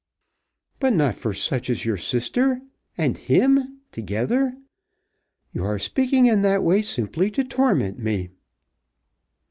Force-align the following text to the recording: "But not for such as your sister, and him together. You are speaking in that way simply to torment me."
"But 0.79 0.93
not 0.95 1.13
for 1.13 1.31
such 1.31 1.69
as 1.69 1.85
your 1.85 1.95
sister, 1.95 2.63
and 2.97 3.15
him 3.19 3.81
together. 3.91 4.57
You 5.53 5.63
are 5.63 5.77
speaking 5.77 6.25
in 6.25 6.41
that 6.41 6.63
way 6.63 6.81
simply 6.81 7.29
to 7.29 7.43
torment 7.43 7.99
me." 7.99 8.29